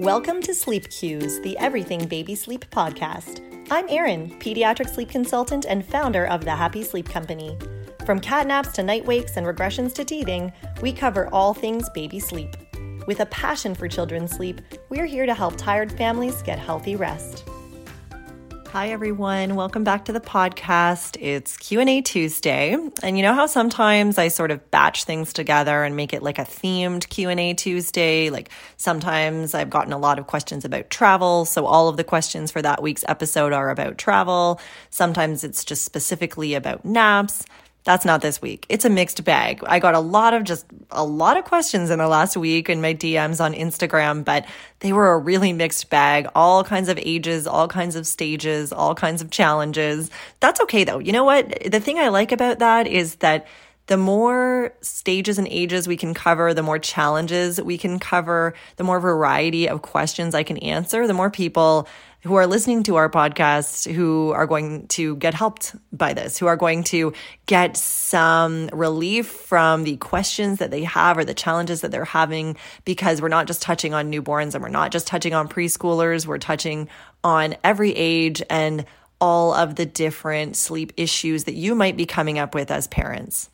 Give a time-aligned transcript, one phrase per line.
[0.00, 3.42] Welcome to Sleep Cues, the Everything Baby Sleep podcast.
[3.70, 7.58] I'm Erin, pediatric sleep consultant and founder of the Happy Sleep Company.
[8.06, 12.18] From cat naps to night wakes and regressions to teething, we cover all things baby
[12.18, 12.56] sleep.
[13.06, 17.46] With a passion for children's sleep, we're here to help tired families get healthy rest.
[18.72, 21.16] Hi everyone, welcome back to the podcast.
[21.20, 22.76] It's Q&A Tuesday.
[23.02, 26.38] And you know how sometimes I sort of batch things together and make it like
[26.38, 28.30] a themed Q&A Tuesday?
[28.30, 32.52] Like sometimes I've gotten a lot of questions about travel, so all of the questions
[32.52, 34.60] for that week's episode are about travel.
[34.90, 37.44] Sometimes it's just specifically about naps.
[37.84, 38.66] That's not this week.
[38.68, 39.62] It's a mixed bag.
[39.66, 42.80] I got a lot of just a lot of questions in the last week in
[42.80, 44.46] my DMs on Instagram, but
[44.80, 46.28] they were a really mixed bag.
[46.34, 50.10] All kinds of ages, all kinds of stages, all kinds of challenges.
[50.40, 50.98] That's okay though.
[50.98, 51.70] You know what?
[51.70, 53.46] The thing I like about that is that
[53.86, 58.84] the more stages and ages we can cover, the more challenges we can cover, the
[58.84, 61.88] more variety of questions I can answer, the more people
[62.22, 66.46] who are listening to our podcast who are going to get helped by this, who
[66.46, 67.12] are going to
[67.46, 72.56] get some relief from the questions that they have or the challenges that they're having
[72.84, 76.38] because we're not just touching on newborns and we're not just touching on preschoolers, we're
[76.38, 76.88] touching
[77.24, 78.84] on every age and
[79.20, 83.50] all of the different sleep issues that you might be coming up with as parents.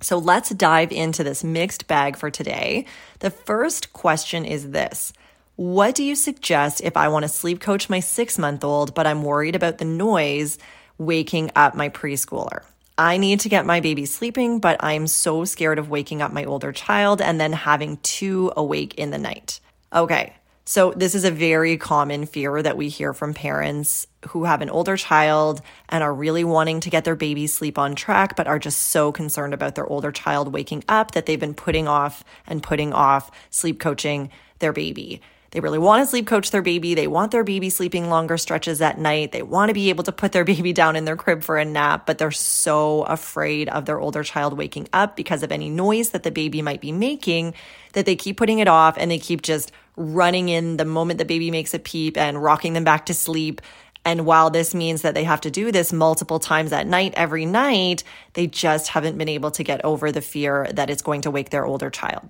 [0.00, 2.84] So let's dive into this mixed bag for today.
[3.20, 5.14] The first question is this
[5.56, 9.06] what do you suggest if I want to sleep coach my six month old, but
[9.06, 10.58] I'm worried about the noise
[10.98, 12.64] waking up my preschooler?
[12.98, 16.44] I need to get my baby sleeping, but I'm so scared of waking up my
[16.44, 19.60] older child and then having two awake in the night.
[19.92, 20.32] Okay,
[20.64, 24.70] so this is a very common fear that we hear from parents who have an
[24.70, 28.58] older child and are really wanting to get their baby sleep on track, but are
[28.58, 32.62] just so concerned about their older child waking up that they've been putting off and
[32.62, 35.20] putting off sleep coaching their baby.
[35.54, 36.94] They really want to sleep coach their baby.
[36.94, 39.30] They want their baby sleeping longer stretches at night.
[39.30, 41.64] They want to be able to put their baby down in their crib for a
[41.64, 46.10] nap, but they're so afraid of their older child waking up because of any noise
[46.10, 47.54] that the baby might be making
[47.92, 51.24] that they keep putting it off and they keep just running in the moment the
[51.24, 53.62] baby makes a peep and rocking them back to sleep.
[54.04, 57.46] And while this means that they have to do this multiple times at night, every
[57.46, 58.02] night,
[58.32, 61.50] they just haven't been able to get over the fear that it's going to wake
[61.50, 62.28] their older child.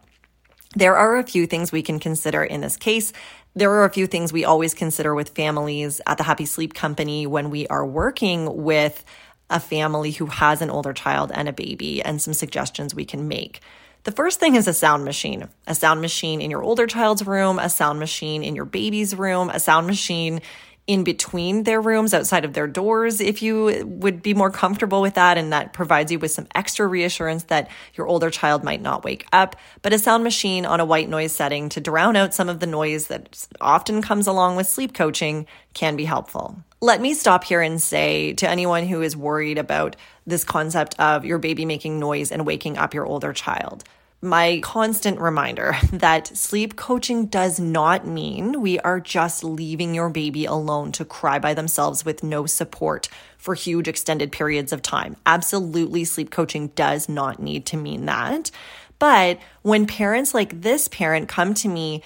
[0.76, 3.12] There are a few things we can consider in this case.
[3.54, 7.26] There are a few things we always consider with families at the Happy Sleep Company
[7.26, 9.04] when we are working with
[9.48, 13.28] a family who has an older child and a baby, and some suggestions we can
[13.28, 13.60] make.
[14.02, 15.48] The first thing is a sound machine.
[15.66, 19.50] A sound machine in your older child's room, a sound machine in your baby's room,
[19.50, 20.40] a sound machine
[20.86, 25.14] in between their rooms outside of their doors if you would be more comfortable with
[25.14, 25.38] that.
[25.38, 29.26] And that provides you with some extra reassurance that your older child might not wake
[29.32, 29.56] up.
[29.82, 32.66] But a sound machine on a white noise setting to drown out some of the
[32.66, 36.58] noise that often comes along with sleep coaching can be helpful.
[36.80, 39.96] Let me stop here and say to anyone who is worried about
[40.26, 43.84] this concept of your baby making noise and waking up your older child
[44.24, 50.44] my constant reminder that sleep coaching does not mean we are just leaving your baby
[50.44, 53.08] alone to cry by themselves with no support
[53.38, 55.16] for huge extended periods of time.
[55.26, 58.50] Absolutely, sleep coaching does not need to mean that.
[58.98, 62.02] But when parents like this parent come to me,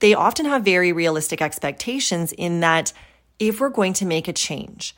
[0.00, 2.92] they often have very realistic expectations in that
[3.38, 4.96] if we're going to make a change,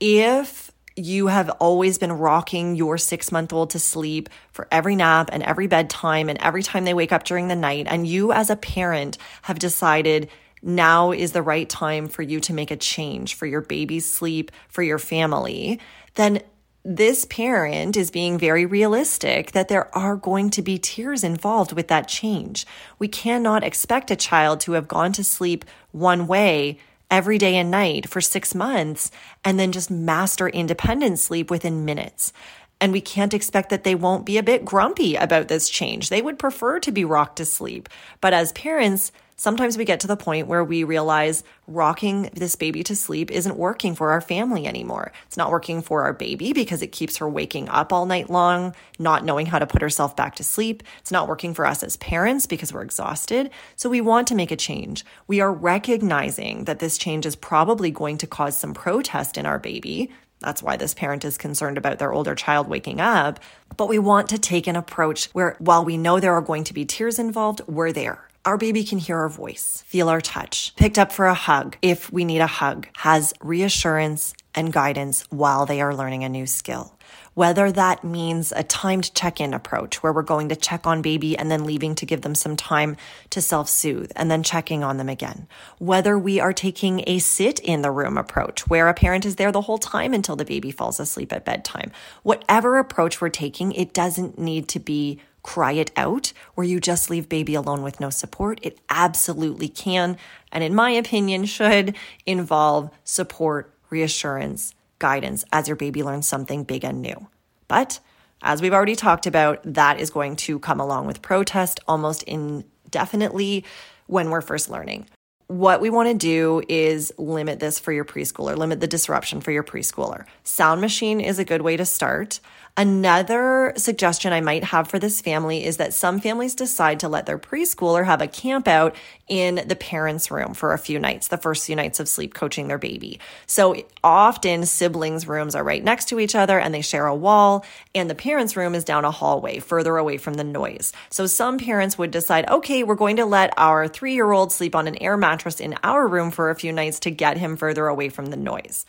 [0.00, 0.65] if
[0.96, 5.42] you have always been rocking your six month old to sleep for every nap and
[5.42, 7.86] every bedtime and every time they wake up during the night.
[7.88, 10.30] And you, as a parent, have decided
[10.62, 14.50] now is the right time for you to make a change for your baby's sleep,
[14.68, 15.78] for your family.
[16.14, 16.40] Then
[16.82, 21.88] this parent is being very realistic that there are going to be tears involved with
[21.88, 22.64] that change.
[22.98, 26.78] We cannot expect a child to have gone to sleep one way
[27.10, 29.10] every day and night for six months
[29.44, 32.32] and then just master independent sleep within minutes.
[32.80, 36.08] And we can't expect that they won't be a bit grumpy about this change.
[36.08, 37.88] They would prefer to be rocked to sleep.
[38.20, 42.82] But as parents, sometimes we get to the point where we realize rocking this baby
[42.82, 45.12] to sleep isn't working for our family anymore.
[45.26, 48.74] It's not working for our baby because it keeps her waking up all night long,
[48.98, 50.82] not knowing how to put herself back to sleep.
[50.98, 53.50] It's not working for us as parents because we're exhausted.
[53.76, 55.04] So we want to make a change.
[55.26, 59.58] We are recognizing that this change is probably going to cause some protest in our
[59.58, 60.10] baby.
[60.40, 63.40] That's why this parent is concerned about their older child waking up.
[63.76, 66.74] But we want to take an approach where, while we know there are going to
[66.74, 70.98] be tears involved, we're there our baby can hear our voice, feel our touch, picked
[70.98, 75.80] up for a hug if we need a hug, has reassurance and guidance while they
[75.80, 76.95] are learning a new skill.
[77.36, 81.36] Whether that means a timed check in approach where we're going to check on baby
[81.36, 82.96] and then leaving to give them some time
[83.28, 85.46] to self soothe and then checking on them again.
[85.78, 89.52] Whether we are taking a sit in the room approach where a parent is there
[89.52, 91.92] the whole time until the baby falls asleep at bedtime.
[92.22, 97.10] Whatever approach we're taking, it doesn't need to be cry it out where you just
[97.10, 98.58] leave baby alone with no support.
[98.62, 100.16] It absolutely can.
[100.50, 101.94] And in my opinion, should
[102.24, 107.28] involve support, reassurance, guidance as your baby learns something big and new.
[107.68, 108.00] But
[108.42, 113.64] as we've already talked about, that is going to come along with protest almost indefinitely
[114.06, 115.06] when we're first learning.
[115.48, 119.52] What we want to do is limit this for your preschooler, limit the disruption for
[119.52, 120.24] your preschooler.
[120.42, 122.40] Sound machine is a good way to start.
[122.78, 127.24] Another suggestion I might have for this family is that some families decide to let
[127.24, 128.94] their preschooler have a camp out
[129.28, 132.68] in the parents' room for a few nights, the first few nights of sleep coaching
[132.68, 133.18] their baby.
[133.46, 137.64] So often siblings' rooms are right next to each other and they share a wall,
[137.94, 140.92] and the parents' room is down a hallway further away from the noise.
[141.08, 144.74] So some parents would decide, okay, we're going to let our three year old sleep
[144.74, 147.86] on an air mattress in our room for a few nights to get him further
[147.86, 148.86] away from the noise.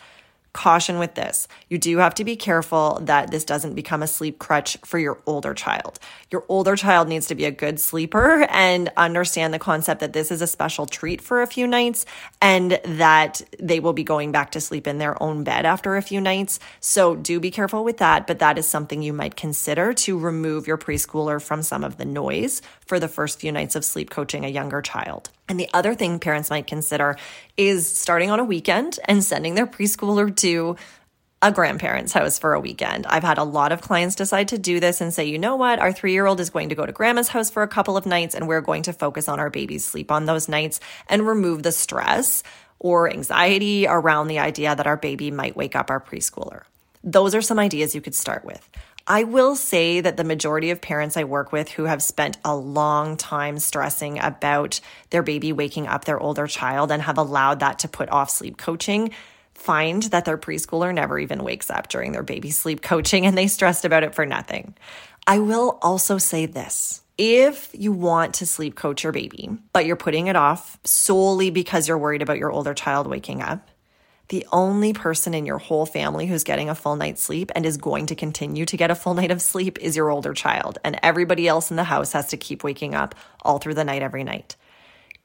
[0.54, 1.48] Caution with this.
[1.70, 5.22] You do have to be careful that this doesn't become a sleep crutch for your
[5.28, 6.00] older child.
[6.32, 10.32] Your older child needs to be a good sleeper and understand the concept that this
[10.32, 12.08] is a special treat for a few nights
[12.42, 16.02] and that they will be going back to sleep in their own bed after a
[16.02, 16.60] few nights.
[16.80, 20.66] So do be careful with that, but that is something you might consider to remove
[20.66, 24.46] your preschooler from some of the noise for the first few nights of sleep coaching
[24.46, 25.30] a younger child.
[25.48, 27.18] And the other thing parents might consider
[27.56, 30.76] is starting on a weekend and sending their preschooler to
[31.42, 33.06] a grandparent's house for a weekend.
[33.06, 35.80] I've had a lot of clients decide to do this and say, you know what,
[35.80, 38.06] our three year old is going to go to grandma's house for a couple of
[38.06, 41.62] nights and we're going to focus on our baby's sleep on those nights and remove
[41.62, 42.42] the stress
[42.80, 46.64] or anxiety around the idea that our baby might wake up our preschooler.
[47.04, 48.68] Those are some ideas you could start with.
[49.10, 52.56] I will say that the majority of parents I work with who have spent a
[52.56, 54.82] long time stressing about
[55.12, 58.58] their baby waking up their older child and have allowed that to put off sleep
[58.58, 59.12] coaching
[59.54, 63.48] find that their preschooler never even wakes up during their baby sleep coaching and they
[63.48, 64.76] stressed about it for nothing.
[65.26, 67.02] I will also say this.
[67.18, 71.88] If you want to sleep coach your baby, but you're putting it off solely because
[71.88, 73.68] you're worried about your older child waking up,
[74.30, 77.78] the only person in your whole family who's getting a full night's sleep and is
[77.78, 80.78] going to continue to get a full night of sleep is your older child.
[80.84, 84.02] And everybody else in the house has to keep waking up all through the night
[84.02, 84.56] every night.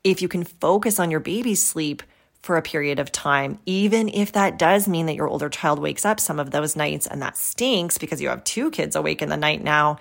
[0.05, 2.03] If you can focus on your baby's sleep
[2.43, 6.05] for a period of time, even if that does mean that your older child wakes
[6.05, 9.29] up some of those nights and that stinks because you have two kids awake in
[9.29, 9.99] the night now,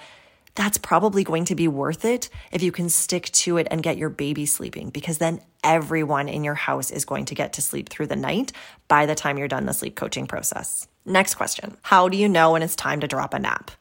[0.56, 3.98] that's probably going to be worth it if you can stick to it and get
[3.98, 7.90] your baby sleeping because then everyone in your house is going to get to sleep
[7.90, 8.52] through the night
[8.88, 10.88] by the time you're done the sleep coaching process.
[11.06, 13.72] Next question How do you know when it's time to drop a nap?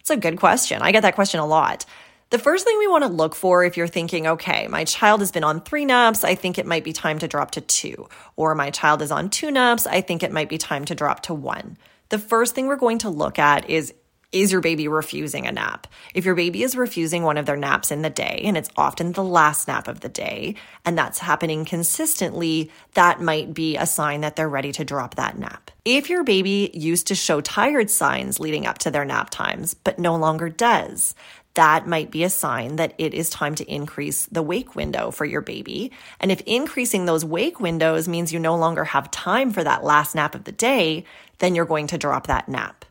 [0.00, 0.82] It's a good question.
[0.82, 1.84] I get that question a lot.
[2.30, 5.32] The first thing we want to look for if you're thinking, okay, my child has
[5.32, 8.06] been on three naps, I think it might be time to drop to two.
[8.36, 11.20] Or my child is on two naps, I think it might be time to drop
[11.22, 11.78] to one.
[12.10, 13.94] The first thing we're going to look at is
[14.30, 15.86] is your baby refusing a nap?
[16.14, 19.12] If your baby is refusing one of their naps in the day, and it's often
[19.12, 20.54] the last nap of the day,
[20.84, 25.38] and that's happening consistently, that might be a sign that they're ready to drop that
[25.38, 25.70] nap.
[25.84, 29.98] If your baby used to show tired signs leading up to their nap times, but
[29.98, 31.14] no longer does,
[31.54, 35.24] that might be a sign that it is time to increase the wake window for
[35.24, 35.90] your baby.
[36.20, 40.14] And if increasing those wake windows means you no longer have time for that last
[40.14, 41.04] nap of the day,
[41.38, 42.84] then you're going to drop that nap.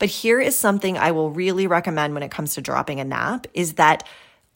[0.00, 3.46] But here is something I will really recommend when it comes to dropping a nap
[3.52, 4.02] is that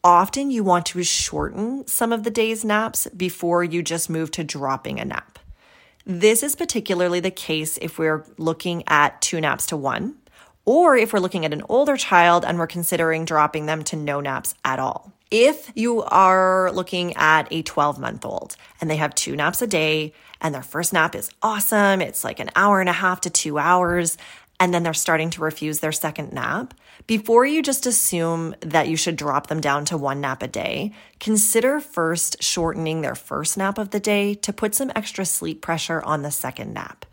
[0.02, 4.42] often you want to shorten some of the day's naps before you just move to
[4.42, 5.38] dropping a nap.
[6.06, 10.16] This is particularly the case if we're looking at two naps to one,
[10.64, 14.20] or if we're looking at an older child and we're considering dropping them to no
[14.20, 15.12] naps at all.
[15.30, 19.66] If you are looking at a 12 month old and they have two naps a
[19.66, 23.30] day and their first nap is awesome, it's like an hour and a half to
[23.30, 24.16] two hours,
[24.60, 26.74] and then they're starting to refuse their second nap,
[27.06, 30.92] before you just assume that you should drop them down to one nap a day,
[31.18, 36.02] consider first shortening their first nap of the day to put some extra sleep pressure
[36.02, 37.04] on the second nap.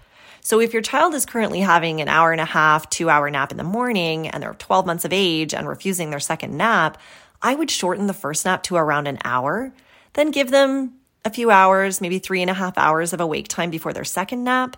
[0.41, 3.51] So if your child is currently having an hour and a half, two hour nap
[3.51, 6.98] in the morning, and they're 12 months of age and refusing their second nap,
[7.41, 9.74] I would shorten the first nap to around an hour,
[10.13, 10.93] then give them
[11.24, 14.43] a few hours, maybe three and a half hours of awake time before their second
[14.43, 14.77] nap,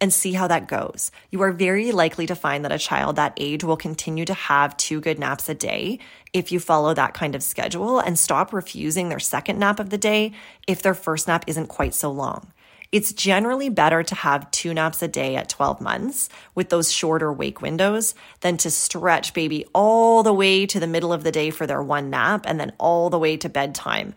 [0.00, 1.10] and see how that goes.
[1.30, 4.76] You are very likely to find that a child that age will continue to have
[4.76, 5.98] two good naps a day
[6.32, 9.98] if you follow that kind of schedule and stop refusing their second nap of the
[9.98, 10.32] day
[10.66, 12.52] if their first nap isn't quite so long.
[12.92, 17.32] It's generally better to have two naps a day at 12 months with those shorter
[17.32, 21.50] wake windows than to stretch baby all the way to the middle of the day
[21.50, 24.14] for their one nap and then all the way to bedtime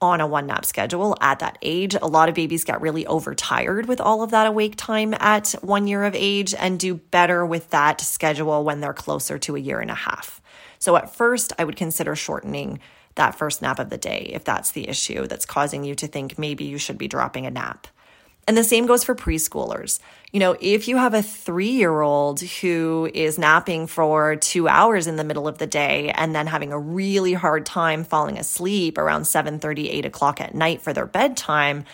[0.00, 1.94] on a one nap schedule at that age.
[1.94, 5.86] A lot of babies get really overtired with all of that awake time at one
[5.86, 9.80] year of age and do better with that schedule when they're closer to a year
[9.80, 10.40] and a half.
[10.78, 12.80] So at first, I would consider shortening
[13.16, 16.38] that first nap of the day if that's the issue that's causing you to think
[16.38, 17.86] maybe you should be dropping a nap.
[18.46, 20.00] And the same goes for preschoolers.
[20.32, 25.06] You know, if you have a three year old who is napping for two hours
[25.06, 28.98] in the middle of the day and then having a really hard time falling asleep
[28.98, 31.84] around 7 30, 8 o'clock at night for their bedtime,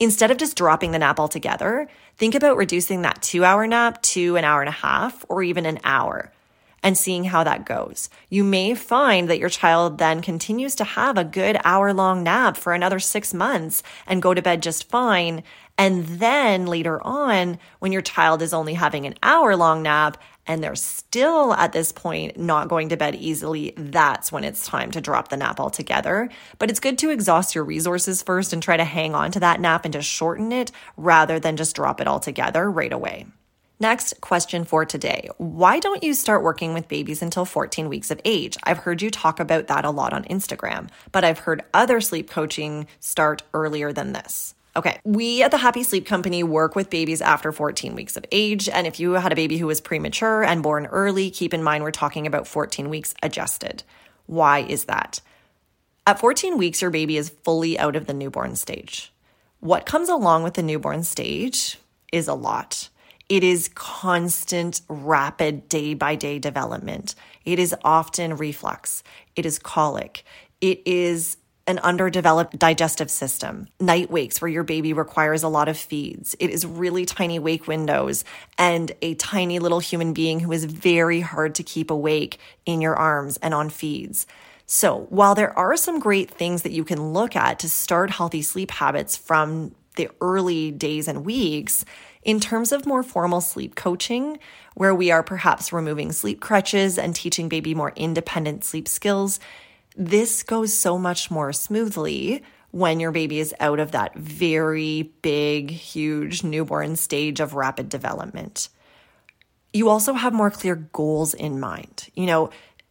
[0.00, 4.36] instead of just dropping the nap altogether, think about reducing that two hour nap to
[4.36, 6.32] an hour and a half or even an hour
[6.82, 8.08] and seeing how that goes.
[8.28, 12.56] You may find that your child then continues to have a good hour long nap
[12.56, 15.42] for another six months and go to bed just fine.
[15.76, 20.64] And then later on, when your child is only having an hour long nap and
[20.64, 25.00] they're still at this point not going to bed easily, that's when it's time to
[25.00, 26.30] drop the nap altogether.
[26.58, 29.60] But it's good to exhaust your resources first and try to hang on to that
[29.60, 33.26] nap and to shorten it rather than just drop it altogether right away.
[33.80, 35.28] Next question for today.
[35.38, 38.56] Why don't you start working with babies until 14 weeks of age?
[38.64, 42.28] I've heard you talk about that a lot on Instagram, but I've heard other sleep
[42.28, 44.56] coaching start earlier than this.
[44.74, 48.68] Okay, we at the Happy Sleep Company work with babies after 14 weeks of age.
[48.68, 51.84] And if you had a baby who was premature and born early, keep in mind
[51.84, 53.84] we're talking about 14 weeks adjusted.
[54.26, 55.20] Why is that?
[56.04, 59.12] At 14 weeks, your baby is fully out of the newborn stage.
[59.60, 61.78] What comes along with the newborn stage
[62.12, 62.88] is a lot.
[63.28, 67.14] It is constant, rapid, day by day development.
[67.44, 69.02] It is often reflux.
[69.36, 70.24] It is colic.
[70.60, 75.76] It is an underdeveloped digestive system, night wakes where your baby requires a lot of
[75.76, 76.34] feeds.
[76.40, 78.24] It is really tiny wake windows
[78.56, 82.96] and a tiny little human being who is very hard to keep awake in your
[82.96, 84.26] arms and on feeds.
[84.64, 88.40] So, while there are some great things that you can look at to start healthy
[88.40, 91.84] sleep habits from the early days and weeks,
[92.28, 94.38] in terms of more formal sleep coaching,
[94.74, 99.40] where we are perhaps removing sleep crutches and teaching baby more independent sleep skills,
[99.96, 105.70] this goes so much more smoothly when your baby is out of that very big,
[105.70, 108.68] huge newborn stage of rapid development.
[109.72, 112.10] You also have more clear goals in mind.
[112.14, 112.50] You know,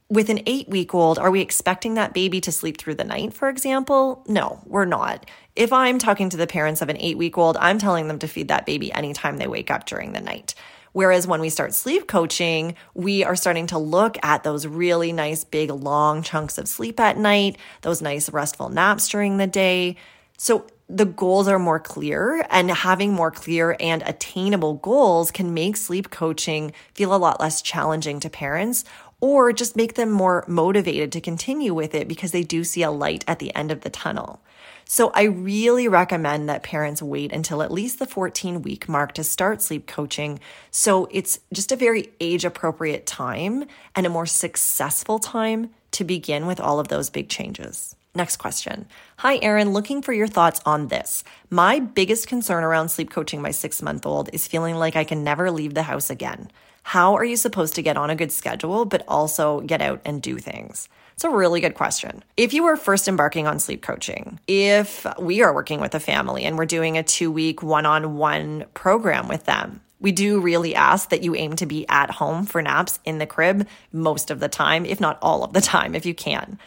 [0.09, 3.33] with an eight week old, are we expecting that baby to sleep through the night,
[3.33, 4.23] for example?
[4.27, 5.29] No, we're not.
[5.55, 8.27] If I'm talking to the parents of an eight week old, I'm telling them to
[8.27, 10.55] feed that baby anytime they wake up during the night.
[10.93, 15.43] Whereas when we start sleep coaching, we are starting to look at those really nice,
[15.43, 19.97] big, long chunks of sleep at night, those nice, restful naps during the day.
[20.37, 25.75] So the goals are more clear, and having more clear and attainable goals can make
[25.75, 28.85] sleep coaching feel a lot less challenging to parents
[29.19, 32.91] or just make them more motivated to continue with it because they do see a
[32.91, 34.41] light at the end of the tunnel.
[34.85, 39.23] So I really recommend that parents wait until at least the 14 week mark to
[39.23, 40.39] start sleep coaching.
[40.71, 46.45] So it's just a very age appropriate time and a more successful time to begin
[46.45, 47.95] with all of those big changes.
[48.15, 48.87] Next question.
[49.17, 51.23] Hi, Erin, looking for your thoughts on this.
[51.49, 55.23] My biggest concern around sleep coaching my six month old is feeling like I can
[55.23, 56.49] never leave the house again.
[56.87, 60.21] How are you supposed to get on a good schedule, but also get out and
[60.21, 60.87] do things?
[61.15, 62.23] It's a really good question.
[62.37, 66.45] If you are first embarking on sleep coaching, if we are working with a family
[66.45, 70.75] and we're doing a two week one on one program with them, we do really
[70.75, 74.39] ask that you aim to be at home for naps in the crib most of
[74.39, 76.57] the time, if not all of the time, if you can.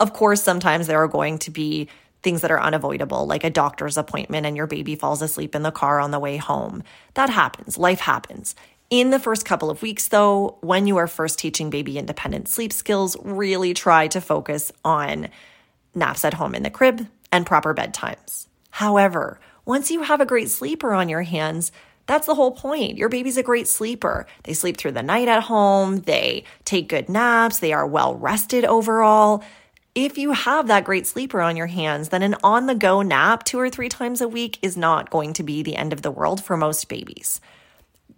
[0.00, 1.88] Of course, sometimes there are going to be
[2.22, 5.70] things that are unavoidable, like a doctor's appointment and your baby falls asleep in the
[5.70, 6.82] car on the way home.
[7.12, 7.76] That happens.
[7.76, 8.54] Life happens.
[8.88, 12.72] In the first couple of weeks, though, when you are first teaching baby independent sleep
[12.72, 15.28] skills, really try to focus on
[15.92, 18.46] naps at home in the crib and proper bedtimes.
[18.70, 21.72] However, once you have a great sleeper on your hands,
[22.06, 22.96] that's the whole point.
[22.96, 24.24] Your baby's a great sleeper.
[24.44, 28.64] They sleep through the night at home, they take good naps, they are well rested
[28.64, 29.42] overall.
[29.96, 33.42] If you have that great sleeper on your hands, then an on the go nap
[33.42, 36.12] two or three times a week is not going to be the end of the
[36.12, 37.40] world for most babies.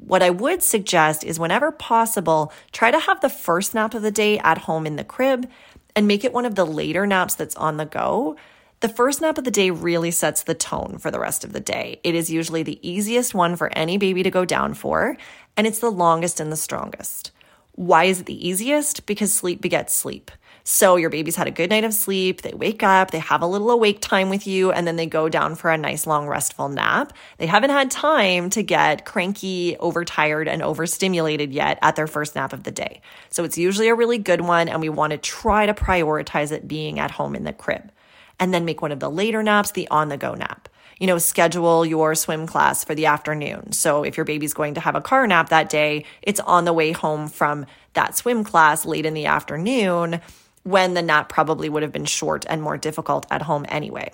[0.09, 4.11] What I would suggest is whenever possible, try to have the first nap of the
[4.11, 5.47] day at home in the crib
[5.95, 8.35] and make it one of the later naps that's on the go.
[8.81, 11.61] The first nap of the day really sets the tone for the rest of the
[11.61, 12.01] day.
[12.05, 15.19] It is usually the easiest one for any baby to go down for,
[15.59, 17.31] and it's the longest and the strongest.
[17.73, 19.05] Why is it the easiest?
[19.05, 20.31] Because sleep begets sleep.
[20.71, 23.47] So your baby's had a good night of sleep, they wake up, they have a
[23.47, 26.69] little awake time with you, and then they go down for a nice long restful
[26.69, 27.15] nap.
[27.39, 32.53] They haven't had time to get cranky, overtired, and overstimulated yet at their first nap
[32.53, 33.01] of the day.
[33.31, 36.69] So it's usually a really good one, and we want to try to prioritize it
[36.69, 37.91] being at home in the crib.
[38.39, 40.69] And then make one of the later naps the on the go nap
[41.01, 43.71] you know, schedule your swim class for the afternoon.
[43.71, 46.73] So if your baby's going to have a car nap that day, it's on the
[46.73, 50.21] way home from that swim class late in the afternoon
[50.63, 54.11] when the nap probably would have been short and more difficult at home anyway.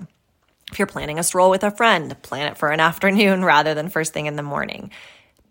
[0.70, 3.88] If you're planning a stroll with a friend, plan it for an afternoon rather than
[3.88, 4.90] first thing in the morning.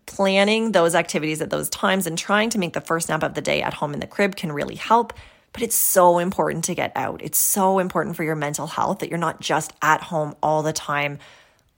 [0.06, 3.40] Planning those activities at those times and trying to make the first nap of the
[3.40, 5.12] day at home in the crib can really help
[5.54, 7.22] but it's so important to get out.
[7.22, 10.72] It's so important for your mental health that you're not just at home all the
[10.72, 11.20] time,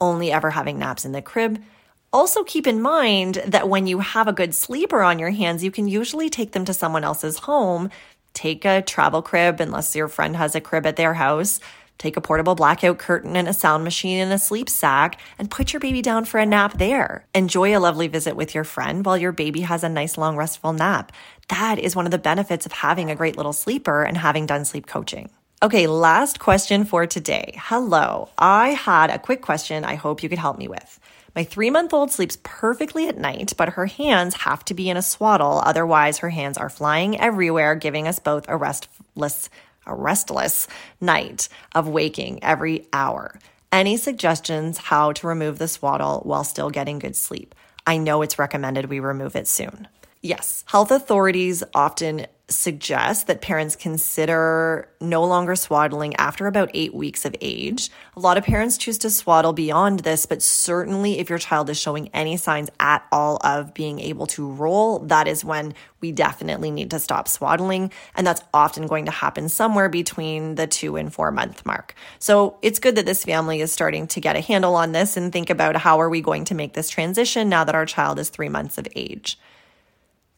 [0.00, 1.62] only ever having naps in the crib.
[2.10, 5.70] Also, keep in mind that when you have a good sleeper on your hands, you
[5.70, 7.90] can usually take them to someone else's home.
[8.36, 11.58] Take a travel crib, unless your friend has a crib at their house.
[11.96, 15.72] Take a portable blackout curtain and a sound machine and a sleep sack and put
[15.72, 17.24] your baby down for a nap there.
[17.34, 20.74] Enjoy a lovely visit with your friend while your baby has a nice long restful
[20.74, 21.12] nap.
[21.48, 24.66] That is one of the benefits of having a great little sleeper and having done
[24.66, 25.30] sleep coaching.
[25.62, 27.54] Okay, last question for today.
[27.56, 28.28] Hello.
[28.36, 31.00] I had a quick question I hope you could help me with.
[31.36, 34.96] My three month old sleeps perfectly at night, but her hands have to be in
[34.96, 35.60] a swaddle.
[35.62, 39.50] Otherwise, her hands are flying everywhere, giving us both a restless
[39.88, 40.66] a restless
[41.00, 43.38] night of waking every hour.
[43.70, 47.54] Any suggestions how to remove the swaddle while still getting good sleep?
[47.86, 49.86] I know it's recommended we remove it soon.
[50.22, 57.24] Yes, health authorities often suggest that parents consider no longer swaddling after about eight weeks
[57.24, 57.90] of age.
[58.16, 61.78] A lot of parents choose to swaddle beyond this, but certainly if your child is
[61.78, 66.70] showing any signs at all of being able to roll, that is when we definitely
[66.70, 67.90] need to stop swaddling.
[68.14, 71.94] And that's often going to happen somewhere between the two and four month mark.
[72.20, 75.32] So it's good that this family is starting to get a handle on this and
[75.32, 78.28] think about how are we going to make this transition now that our child is
[78.28, 79.36] three months of age.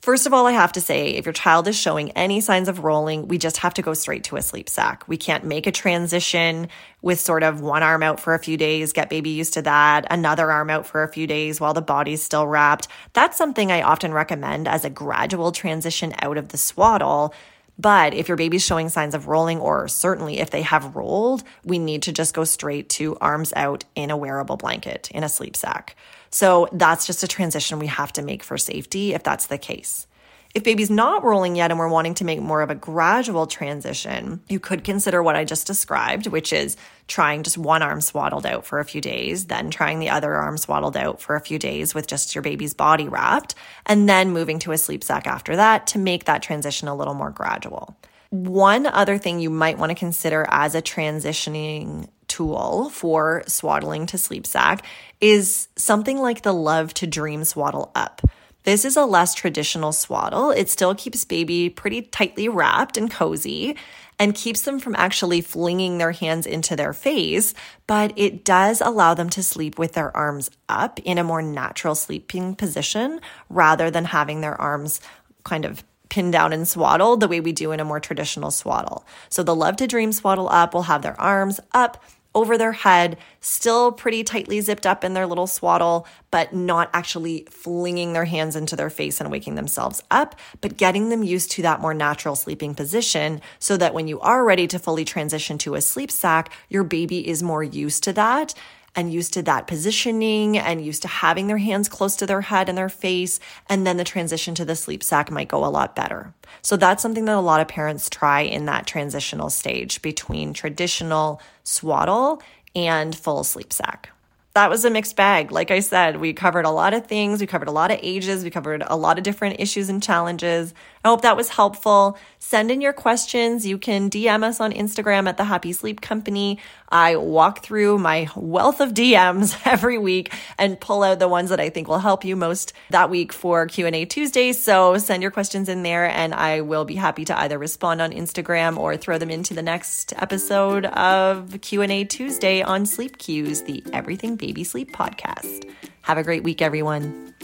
[0.08, 2.78] First of all, I have to say, if your child is showing any signs of
[2.82, 5.06] rolling, we just have to go straight to a sleep sack.
[5.06, 6.68] We can't make a transition
[7.02, 10.06] with sort of one arm out for a few days, get baby used to that,
[10.10, 12.88] another arm out for a few days while the body's still wrapped.
[13.12, 17.34] That's something I often recommend as a gradual transition out of the swaddle.
[17.78, 21.78] But if your baby's showing signs of rolling, or certainly if they have rolled, we
[21.78, 25.54] need to just go straight to arms out in a wearable blanket, in a sleep
[25.54, 25.96] sack.
[26.30, 30.06] So that's just a transition we have to make for safety if that's the case.
[30.54, 34.40] If baby's not rolling yet and we're wanting to make more of a gradual transition,
[34.48, 38.64] you could consider what I just described, which is trying just one arm swaddled out
[38.64, 41.94] for a few days, then trying the other arm swaddled out for a few days
[41.94, 45.86] with just your baby's body wrapped, and then moving to a sleep sack after that
[45.88, 47.96] to make that transition a little more gradual.
[48.30, 54.16] One other thing you might want to consider as a transitioning tool for swaddling to
[54.16, 54.84] sleep sack
[55.20, 58.22] is something like the Love to Dream Swaddle Up.
[58.62, 60.52] This is a less traditional swaddle.
[60.52, 63.76] It still keeps baby pretty tightly wrapped and cozy
[64.20, 67.54] and keeps them from actually flinging their hands into their face,
[67.88, 71.96] but it does allow them to sleep with their arms up in a more natural
[71.96, 75.00] sleeping position rather than having their arms
[75.42, 79.04] kind of pinned down and swaddled the way we do in a more traditional swaddle.
[79.28, 82.02] So the Love to Dream swaddle up will have their arms up
[82.38, 87.44] over their head, still pretty tightly zipped up in their little swaddle, but not actually
[87.50, 91.62] flinging their hands into their face and waking themselves up, but getting them used to
[91.62, 95.74] that more natural sleeping position so that when you are ready to fully transition to
[95.74, 98.54] a sleep sack, your baby is more used to that
[98.94, 102.68] and used to that positioning and used to having their hands close to their head
[102.68, 103.40] and their face.
[103.68, 106.34] And then the transition to the sleep sack might go a lot better.
[106.62, 111.40] So that's something that a lot of parents try in that transitional stage between traditional
[111.64, 112.42] swaddle
[112.74, 114.10] and full sleep sack
[114.58, 115.52] that was a mixed bag.
[115.52, 117.40] Like I said, we covered a lot of things.
[117.40, 118.42] We covered a lot of ages.
[118.42, 120.74] We covered a lot of different issues and challenges.
[121.04, 122.18] I hope that was helpful.
[122.38, 123.66] Send in your questions.
[123.66, 126.58] You can DM us on Instagram at the Happy Sleep Company.
[126.88, 131.60] I walk through my wealth of DMs every week and pull out the ones that
[131.60, 134.52] I think will help you most that week for Q&A Tuesday.
[134.52, 138.12] So send your questions in there and I will be happy to either respond on
[138.12, 143.84] Instagram or throw them into the next episode of Q&A Tuesday on Sleep Cues, the
[143.92, 145.70] Everything Baby Sleep podcast.
[146.02, 147.34] Have a great week, everyone.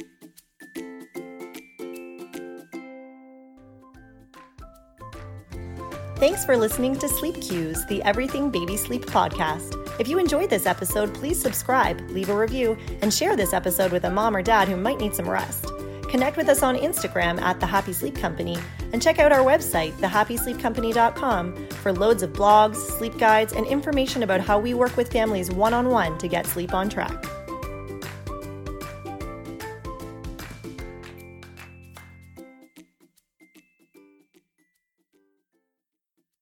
[6.25, 9.77] Thanks for listening to Sleep Cues, the Everything Baby Sleep podcast.
[10.01, 14.05] If you enjoyed this episode, please subscribe, leave a review, and share this episode with
[14.05, 15.67] a mom or dad who might need some rest.
[16.09, 18.57] Connect with us on Instagram at The Happy Sleep Company
[18.95, 24.41] And check out our website, thehappysleepcompany.com, for loads of blogs, sleep guides, and information about
[24.41, 27.23] how we work with families one on one to get sleep on track.